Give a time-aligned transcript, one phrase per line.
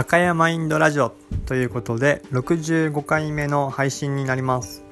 [0.00, 1.12] 赤山マインドラジオ
[1.46, 4.84] ということで65回目の配信になります。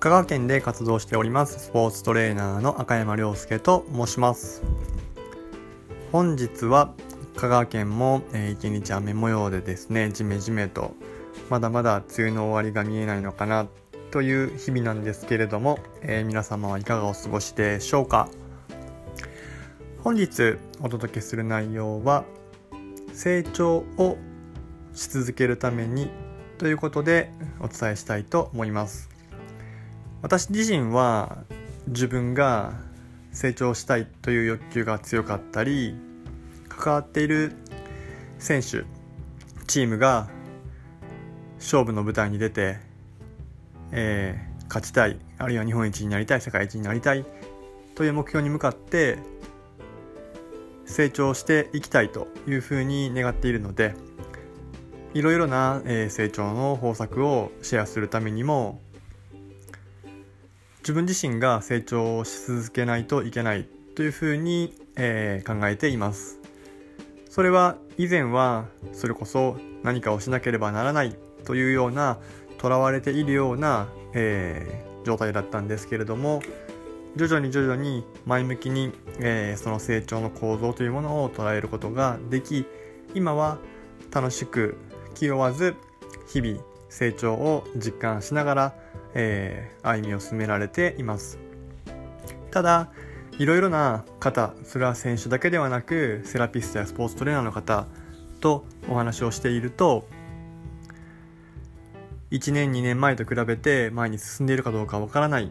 [0.00, 4.64] 香川県で活動しておりますスポーツトレーナーの赤山亮介と申します。
[6.10, 6.92] 本日は
[7.36, 10.96] 香川県も一日雨模様でですねジメジメと
[11.48, 13.68] まだまだ梅雨の終わりが見えないのかな
[14.10, 18.28] という日々なんですけれども、えー、皆様はいかがお過ごしでしょうか。
[20.02, 22.24] 本日お届けする内容は
[23.14, 24.18] 成長を
[24.92, 26.10] し続けるために
[26.58, 29.08] ということでお伝えしたいと思います。
[30.20, 31.44] 私自身は
[31.86, 32.74] 自分が
[33.32, 35.96] 成長したいという欲求が強かったり
[36.68, 37.52] 関わっている
[38.38, 38.84] 選手
[39.66, 40.28] チームが
[41.58, 42.78] 勝負の舞台に出て
[43.96, 47.24] えー、勝ちたいあるいは日本一になりたい世界一になりたい
[47.94, 49.18] という目標に向かって
[50.86, 53.94] 成長していきたいというふうに願っているので
[55.14, 58.80] いろいろな、成長の方策をシェアするためにも
[60.80, 66.40] 自分自身が成長し続けないといけないというふうに、えー、考えています。
[67.30, 72.18] それは以前はそれこそ何かをしなければならないというような
[72.58, 76.42] とらわれているような、えー、状態だったんですけれども
[77.16, 82.66] 徐々に徐々に前向きに、えー、その成長の構造というものを捉えることができ
[83.14, 83.58] 今は
[84.12, 84.76] 楽しく
[85.14, 85.76] 気負わず
[86.26, 88.74] 日々成長を実感しながら、
[89.14, 91.38] えー、歩みを進められています。
[92.50, 92.90] ただ
[93.38, 97.86] いろいろな方それは選手だけではなくセラピストやスポーツトレーナーの方
[98.40, 100.06] とお話をしていると
[102.30, 105.50] 1年2年前と比べて前に進んでいるかどうかわからない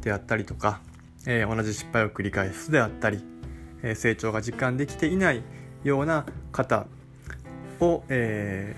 [0.00, 0.80] であったりとか、
[1.26, 3.24] えー、同じ失敗を繰り返すであったり、
[3.82, 5.42] えー、成長が実感できていない
[5.82, 6.86] ような方
[7.80, 8.76] を、え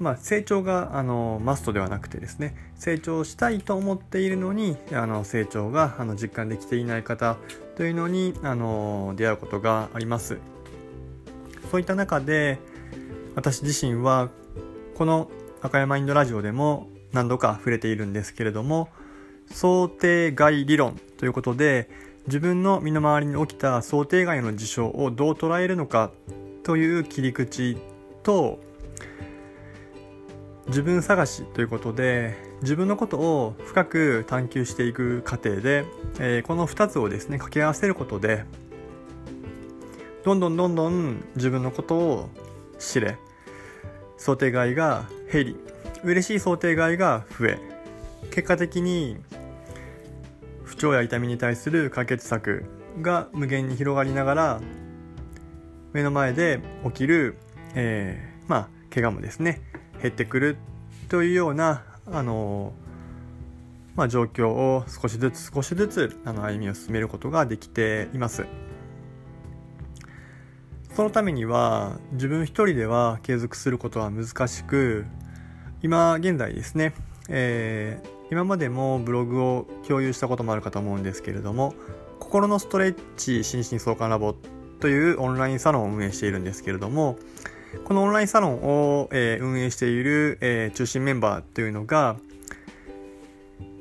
[0.00, 7.36] ー、まあ、成長があのマストではなくてですね成長したいと思っているのにあの成長があの実感できていない方
[7.76, 10.38] というのにあの出会うことがあります。
[11.70, 12.58] そういった中で
[13.34, 14.28] 私自身は
[14.94, 15.30] この
[15.62, 18.88] 赤山インドラジオでも何度か触れているんですけれども
[19.50, 21.88] 想定外理論ということで
[22.26, 26.10] 自分の身の回りに起きた想定外の事象をどう捉えるのか
[26.62, 27.76] という切り口
[28.22, 28.60] と
[30.68, 35.84] 自分探しということで自分のことを深く探求していく過程で、
[36.20, 38.44] えー、この2つをですね掛け合わせることで
[40.24, 42.28] どんどんどんどん自分のことを
[42.78, 43.18] 知れ
[44.16, 45.56] 想定外が減り
[46.04, 47.71] 嬉しい想定外が増え
[48.30, 49.16] 結果的に
[50.64, 52.64] 不調や痛みに対する解決策
[53.00, 54.60] が無限に広がりながら
[55.92, 57.36] 目の前で起きる、
[57.74, 59.60] えー、まあ怪我もですね
[60.00, 60.56] 減ってくる
[61.08, 62.72] というようなあの
[63.94, 68.46] まあ、状況を少しずつ少しずつあの歩みを進めることができています。
[70.94, 75.06] そのためには自分一人では継続することは難しく
[75.82, 76.94] 今現在ですね、
[77.28, 81.74] えー、今までもブログを共有したこともあるかと思うんですけれども
[82.18, 84.34] 心のストレッチ心身相関ラボ
[84.80, 87.16] というオンラインサロンを運営しているんですけれども
[87.84, 92.16] このオンラインサロンを、えー、運営している、えー、中心メンバーというのが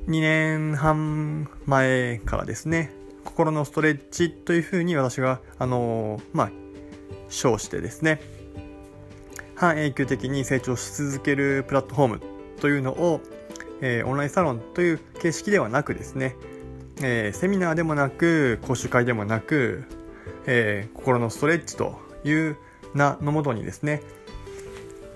[0.08, 2.92] 2年半前からですね
[3.24, 6.52] 心のストレッチというふうに私があのー、まあ
[7.30, 8.22] 称してですね
[9.56, 12.31] 半永久的に成長し続けるプラットフォーム
[12.62, 13.20] というのを、
[13.82, 16.36] えー、オンラインサロンという形式ではなくですね、
[17.02, 19.84] えー、セミナーでもなく講習会でもなく、
[20.46, 22.58] えー、心のストレッチという
[22.94, 24.02] 名のもとにですね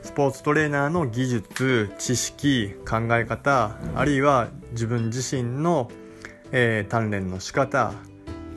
[0.02, 5.90] スポーツトレーナーの技術知識考え方あるいは自分自身の、
[6.52, 7.94] えー、鍛錬の仕方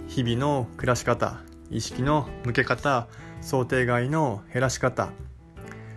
[0.06, 3.08] 日々の暮らし方意識の向け方
[3.41, 5.11] 想定外の減らし方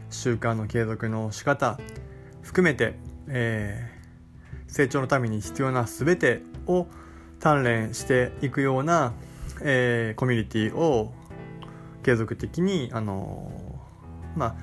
[0.10, 1.80] 習慣の継続の仕方
[2.52, 2.96] 含めて、
[3.30, 6.86] えー、成長のために必要な全てを
[7.40, 9.14] 鍛錬していくような、
[9.62, 11.14] えー、コミュニティを
[12.04, 14.56] 継続的に、あのー、まあ、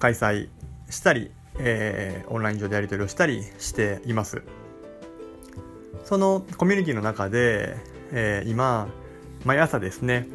[0.00, 0.48] 開催
[0.88, 4.42] したり、えー、オンライン上でやり取りをしたりしています。
[6.02, 7.76] そのコミュニティの中で、
[8.10, 8.88] えー、今
[9.44, 10.26] 毎朝ですね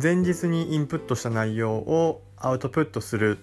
[0.00, 3.38] 前日にインプットした内容をアウトプットする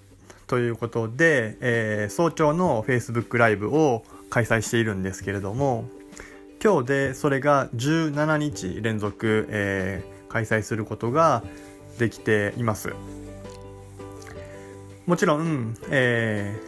[0.51, 5.85] ということで、えー、早朝の Facebook ライブを開催しているんですけれども
[6.61, 11.41] 今日でそれが17日連続、えー、開催することが
[11.99, 12.93] できています。
[15.05, 16.59] もちろん、え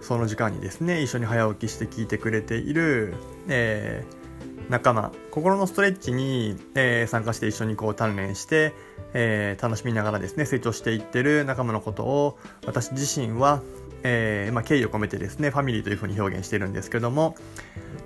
[0.00, 3.14] ー、その時間にですね一緒に早起きして聞いてくれている、
[3.48, 4.21] えー、
[4.68, 8.72] 仲間心のストレッチに、えー、参加して一緒にこう鍛錬して、
[9.12, 13.62] えー、楽しみながらですね成長していってる仲間のことを私自身は、
[14.02, 17.34] えーまあ、敬意を込めてですねファミリーというふうに表現してるんですけども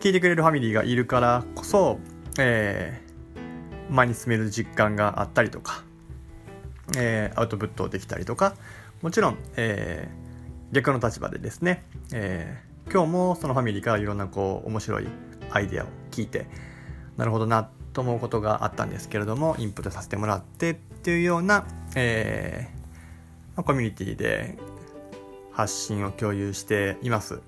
[0.01, 2.01] 聞いてくれるファミリーがいるからこそ、
[2.39, 5.85] えー、前に進める実感があったりとか、
[6.97, 8.57] えー、アウトプットできたりとか
[9.03, 15.07] もちろん、えー、逆の立場でですね、えー、今日もそのファミリーからいろんなこう面白い
[15.51, 15.87] アイデアを
[16.17, 16.47] 聞いて
[17.17, 24.59] なるほどなと思うことがあったんですけれどもインプットさせてもらってっていうような、えー、コミュニティで
[25.53, 27.41] 発信を共有しています。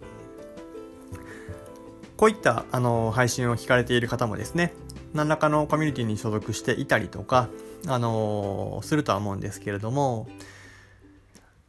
[2.16, 4.72] こういったあの配信を聞かれている方もですね
[5.14, 7.48] 何らかのコミュニティに所属していたりとか、
[7.86, 10.26] あのするとは思うんですけれども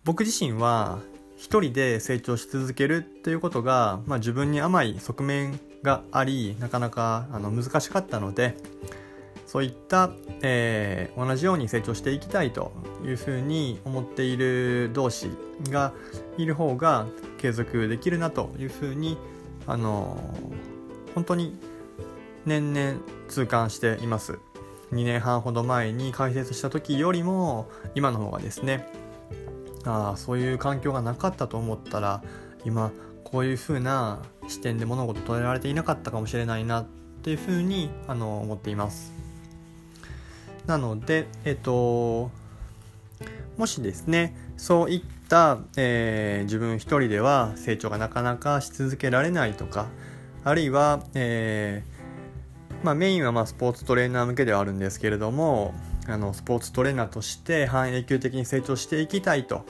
[0.04, 1.00] 僕自身は
[1.38, 8.56] 一人で成長し続けるっていうことが、まあ、自分に甘い側面がありなかなかあの難しかったので
[9.46, 10.12] そういった、
[10.42, 12.72] えー、同じように成長していきたいと
[13.04, 15.32] いうふうに思っている同士
[15.70, 15.94] が
[16.38, 17.08] いる方が
[17.40, 19.18] 継続できるなというふうに
[19.66, 20.18] あの
[21.16, 21.58] 本当に
[22.46, 24.40] 年々痛感しています。
[24.92, 28.88] 2年半ほど前に開設した時よりも今の方がですね
[29.86, 32.24] ああそういう環境がなかったと思ったら
[32.66, 32.92] 今
[33.32, 36.86] こういう風な視点で物事捉えられていなかったかもしれないなっ
[37.24, 39.12] ていう風にあの思っています。
[40.66, 42.32] なのでえっと
[43.58, 49.88] もしですねそういった、えー、自分一人では成長がなかなかし続けられないとか
[50.44, 55.74] あるいは、えー、まあ、メインはまスポーツトレーナー向けではあるんですけれども
[56.08, 59.66] あのスポーツトレーナーとして半永久的に成長していきたいと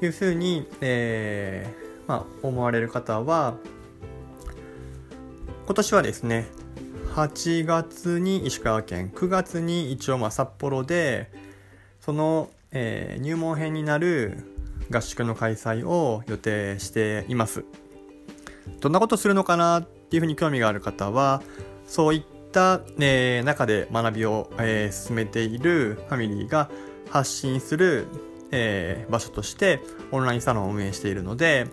[0.00, 3.54] いうふうに、えー、まあ、思われる方は
[5.66, 6.48] 今年はですね
[7.14, 11.30] 8月に石川県9月に一応まあ札幌で
[12.00, 14.38] その、えー、入門編になる
[14.90, 17.64] 合宿の開催を予定しています。
[18.80, 21.42] どんなことするのかなっていうふうに興味がある方は
[21.86, 22.22] そういっ
[22.52, 26.70] た、え、中で学びを、えー、進めているファミリーが
[27.10, 28.06] 発信する、
[28.50, 29.80] えー、場所として
[30.12, 31.66] オンラインサロンを運営しているので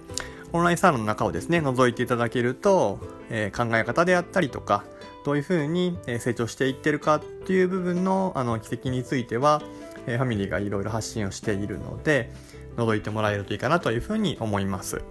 [0.53, 2.99] オンラインサロンの中をですね覗いていただけると、
[3.29, 4.85] え考え方であったりとか
[5.25, 9.61] どういうふうに成長していってるかっていう部分のあの軌跡については、
[10.07, 12.31] えファミリーがいろいろ発信をしているので
[12.77, 15.01] 覗いてもらえるといいかなというふうに思います。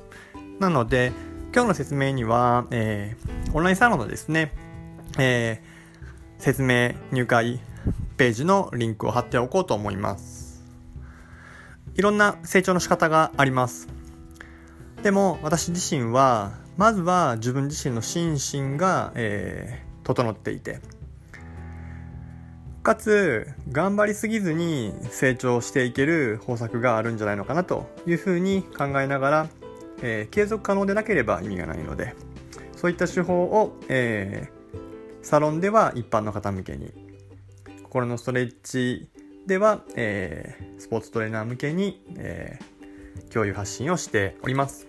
[0.60, 1.12] なので
[1.52, 4.52] 今日の説明には、えー、オンラインサロンのですね、
[5.18, 7.60] えー、説明入会
[8.16, 10.33] ページのリンクを貼っておこうと思います。
[11.94, 13.88] いろんな成長の仕方があります。
[15.02, 20.80] でも私自身はまずは自分自身の心身が、えー、整っていて
[22.82, 29.48] かつ頑張りすぎずに成長していける方策があるんじゃないのかなというふうに考えながら、
[30.02, 32.14] えー、継続可能でなければ意味がないので
[32.76, 36.92] そういった手法を、えー、サロンでは一般の方向けに
[37.82, 39.08] 心のストレッチ
[39.46, 42.58] では、えー、スポーツトレーナー向けに、え
[43.32, 44.86] 共有発信をしております。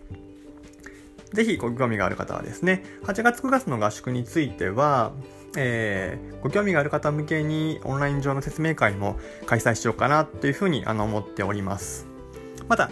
[1.34, 5.12] ぜひご興味がある方はですね、8月9月の合宿については、
[5.58, 12.08] えー、ご興味がある方向けにオンライン上の説明会も開催しようかなというふうにあの思っております。
[12.70, 12.92] また、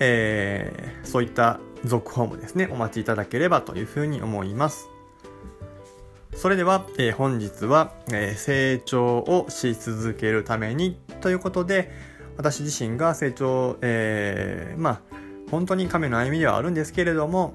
[0.00, 4.93] えー、そういった続報もですね、お待ちいただければというふうに思います。
[6.36, 11.90] それでは、えー、本日は、えー、成長をし続けるためにということで、
[12.36, 15.00] 私自身が成長、えー、まあ、
[15.50, 17.54] 本当に亀の歩みではあるんですけれども、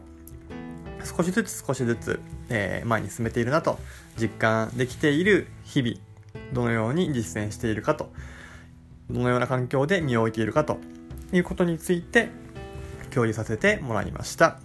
[1.03, 2.19] 少しずつ少しずつ、
[2.50, 3.79] えー、前に進めているなと
[4.19, 5.95] 実感できている日々
[6.53, 8.12] どのように実践しているかと
[9.09, 10.77] どのような環境で身を置いているかと
[11.31, 12.29] いうことについて
[13.12, 14.59] 共有させてもらいました。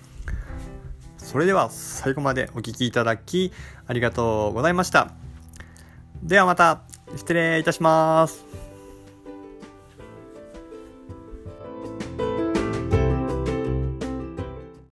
[1.24, 3.50] それでは最後までお聴きいただき
[3.86, 5.10] ありがとうございました。
[6.22, 6.82] ではまた
[7.16, 8.63] 失礼いたします。